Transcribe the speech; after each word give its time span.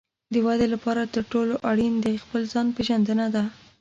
د 0.33 0.35
ودې 0.45 0.67
لپاره 0.73 1.01
تر 1.13 1.23
ټولو 1.31 1.53
اړین 1.69 1.93
د 2.01 2.05
خپل 2.23 2.41
ځان 2.51 2.67
پېژندنه 2.75 3.25
ده. 3.35 3.43